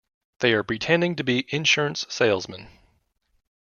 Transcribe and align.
They 0.39 0.53
are 0.53 0.63
pretending 0.63 1.15
to 1.17 1.23
be 1.23 1.45
insurance 1.53 2.07
salesmen. 2.09 2.69